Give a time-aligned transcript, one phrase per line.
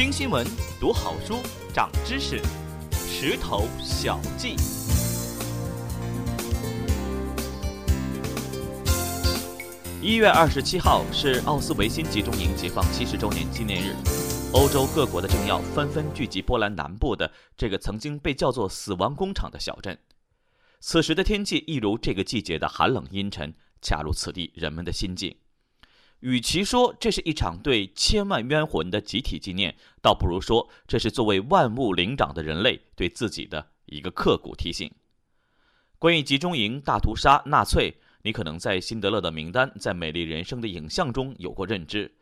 [0.00, 0.46] 听新闻，
[0.80, 1.42] 读好书，
[1.74, 2.40] 长知识。
[2.90, 4.56] 石头小记。
[10.00, 13.94] 一月二十七号是奥斯维辛集中营解放七十周年纪念日，
[14.54, 19.98] 欧洲各国的政要纷纷聚集波兰南部的这个曾经被叫做“死亡工厂”的小镇。
[20.80, 25.36] 此时的天气一如这个季节的寒冷阴沉，恰如此地人们的心境。
[26.20, 34.90] 与其说这是一场对千万冤魂的集体纪念，倒不如说这是作为万物灵长的人类对自己的一个刻骨提醒。
[35.98, 42.12] 关于集中营大屠杀、纳粹，你可能在辛德勒的名单、在美丽人生的影像中有过认知，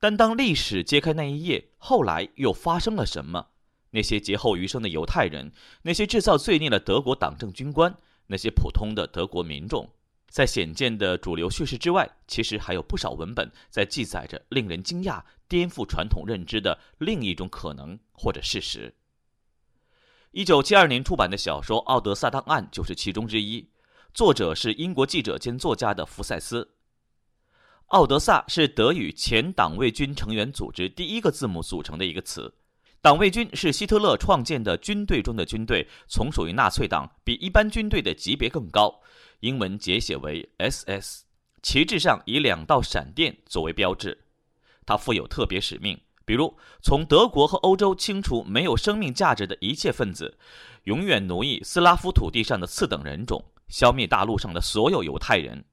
[0.00, 3.48] 但当历史揭开那一页，后来又发生了什么？
[3.90, 5.50] 那些劫后余生的犹太人，
[5.82, 7.96] 那些制造罪孽的德国党政军官，
[8.26, 9.88] 那些普通的德国民众。
[10.28, 18.94] 在显见的主流叙事之外，其实还有不少文本在记载着令人惊讶、颠覆传统认知的另一种可能或者事实。
[20.32, 23.66] 一九七二年出版的小说《奥德萨档案》就是其中之一，
[24.12, 26.74] 作者是英国记者兼作家的福塞斯。
[27.86, 32.52] 奥德萨是德语前党卫军成员组织第一个字母组成的一个词。
[33.00, 39.00] 党卫军是希特勒创建的军队中的军队，从属于纳粹党，比一般军队的级别更高。
[39.40, 41.22] 英文简写为 SS，
[41.62, 44.24] 旗帜上以两道闪电作为标志。
[44.84, 50.36] 它负有特别使命，比如从德国和欧洲清除没有生命价值的一切分子，
[50.84, 55.64] 永远奴役斯拉夫土地上的次等人种，消灭大陆上的所有犹太人。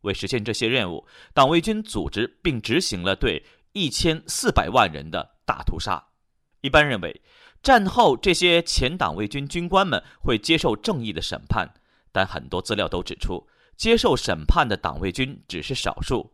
[0.00, 6.02] 为实现这些任务，党卫军组织并执行了对一千四百万人的大屠杀。
[6.62, 7.20] 一般认为，
[7.62, 11.74] 战后这些前党卫军军官们会接受正义的审判。
[12.12, 16.32] 但很多资料都指出，接受审判的党卫军只是少数。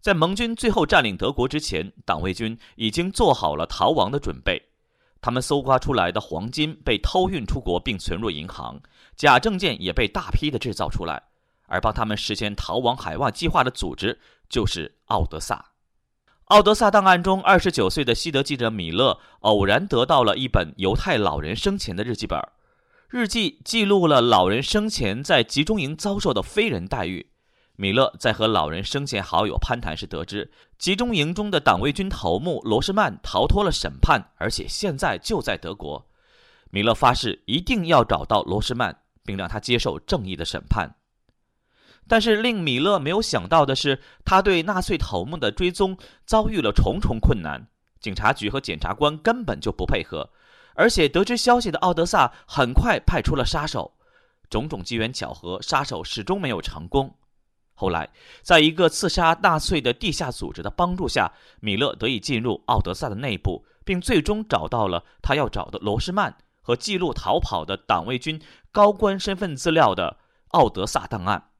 [0.00, 4.60] 在盟军最后占领德国之前，党卫军已经做好了逃亡的准备。
[5.20, 8.80] 他们搜刮出来的黄金被偷运出国并存入银行，
[9.16, 11.22] 假证件也被大批的制造出来。
[11.66, 14.20] 而帮他们实现逃亡海外计划的组织
[14.50, 15.64] 就是奥德萨。
[16.46, 22.38] 奥德萨档案中，二十九岁的西德记者米勒偶然得到了一本犹太老人生前的日记本。
[23.12, 27.26] 日记记录了老人生前在集中营遭受的非人待遇。
[27.76, 36.08] 米勒在和老人生前好友攀谈时得知，集中营中的党卫军头目罗什曼逃脱了审判，而且现在就在德国。
[36.70, 40.96] 米勒发誓一定要找到罗什曼，并让他接受正义的审判。
[42.08, 47.68] 但是令米勒没有想到的是，他对纳粹头目的追踪遭遇了重重困难。
[48.00, 50.30] 警察局和检察官根本就不配合。
[50.74, 53.94] 而且得知消息的奥德萨很快派出了杀手，
[54.48, 57.16] 种种机缘巧合，杀手始终没有成功。
[57.74, 58.10] 后来，
[58.42, 68.40] 在一个刺杀纳粹的地下组织的帮助下，米勒得以进入奥德萨的内部，并最终找到了他要找的罗什曼和记录逃跑的党卫军
[68.70, 70.18] 高官身份资料的
[70.48, 71.50] 奥德萨档案。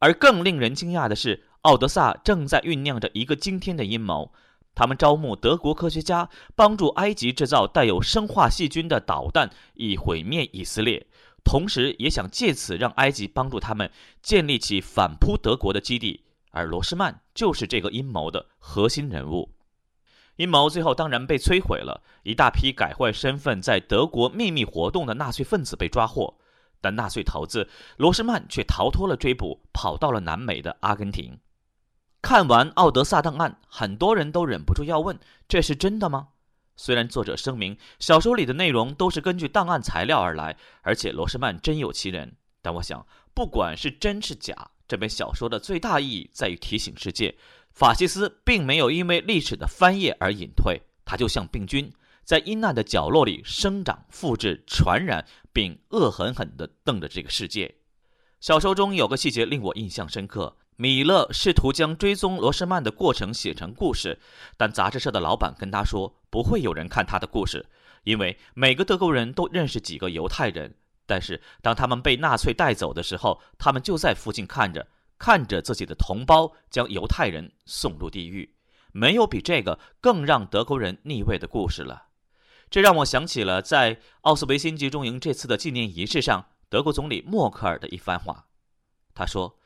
[0.00, 4.32] 而更令人惊讶的是，奥德萨正在酝酿着一个惊天的阴谋。
[4.78, 11.04] 他们招募德国科学家，帮助埃及制造带有生化细菌的导弹，以毁灭以色列。
[11.42, 13.90] 同时，也想借此让埃及帮助他们
[14.22, 16.22] 建立起反扑德国的基地。
[16.52, 19.52] 而罗斯曼就是这个阴谋的核心人物。
[20.36, 26.38] 阴谋最后当然被摧毁了，一大批改换身份在德国秘密活动的纳粹分子被抓获，
[26.80, 31.36] 但纳粹头子罗斯曼却逃脱了追捕，跑到了南美的阿根廷。
[32.20, 35.18] 看完《奥德萨档案》，很多人都忍不住要问：
[35.48, 36.28] 这是真的吗？
[36.76, 47.36] 虽然作者声明小说里的内容都是根据档案材料而来，而且罗什曼真有其人，但我想，不管是真是假，这本小说的最大意义在于提醒世界，
[47.72, 51.92] 法西斯并没有因为历史的翻页而隐退，它就像病菌，
[52.24, 57.76] 在阴暗的角落里生长、复制、传染，并恶狠狠地瞪着这个世界。
[58.40, 60.56] 小说中有个细节令我印象深刻。
[60.80, 64.20] 米勒试图将追踪罗什曼的过程写成故事，
[64.56, 67.66] 但杂志社的老板跟他说不会有人看他的故事，
[68.04, 70.76] 因为每个德国人都认识几个犹太人。
[71.04, 74.86] 但是当他们被纳粹带走的时候，他们就在附近看着，
[75.18, 78.54] 看着自己的同胞将犹太人送入地狱。
[78.92, 82.04] 没有比这个更让德国人逆位的故事了。
[82.70, 88.46] 这让我想起了在奥斯维辛集中营这次的纪念仪式上，德国总理默克尔的一番话。
[89.12, 89.57] 他说。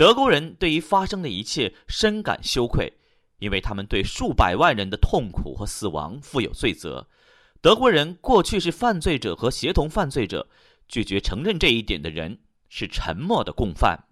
[0.00, 2.90] 德国人对于发生的一切深感羞愧，
[3.38, 7.06] 因为他们对数百万人的痛苦和死亡负有罪责。
[7.60, 10.48] 德国人过去是犯罪者和协同犯罪者，
[10.88, 12.38] 拒绝承认这一点的人
[12.70, 14.06] 是沉默的共犯。